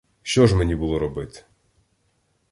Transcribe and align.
Що 0.23 0.47
ж 0.47 0.55
мені 0.55 0.75
було 0.75 0.99
робити? 0.99 1.43